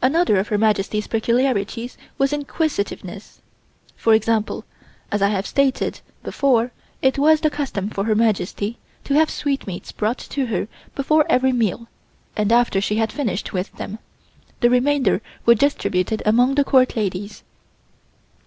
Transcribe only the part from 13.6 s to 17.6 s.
them, the remainder were distributed among the Court ladies.